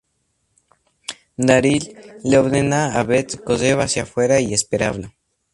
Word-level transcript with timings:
Daryl 1.49 1.85
le 2.29 2.39
ordena 2.45 2.81
a 3.01 3.07
Beth 3.13 3.39
correr 3.43 3.79
hacia 3.79 4.01
afuera 4.01 4.39
y 4.39 4.51
esperarlo. 4.55 5.11